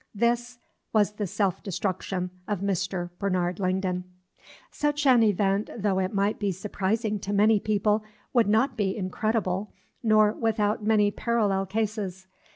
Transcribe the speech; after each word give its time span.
This 0.15 0.57
was 0.93 1.11
the 1.11 1.27
self 1.27 1.61
destruction 1.61 2.31
of 2.47 2.61
Mr. 2.61 3.11
Bernard 3.19 3.59
Langdon. 3.59 4.03
Such 4.71 5.05
an 5.05 5.21
event, 5.21 5.69
though 5.77 5.99
it 5.99 6.11
might 6.11 6.39
be 6.39 6.51
surprising 6.51 7.19
to 7.19 7.31
many 7.31 7.59
people, 7.59 8.03
would 8.33 8.47
not 8.47 8.75
be 8.75 8.97
incredible, 8.97 9.71
nor 10.01 10.31
without 10.31 10.83
many 10.83 11.11
parallel 11.11 11.67
cases. 11.67 12.25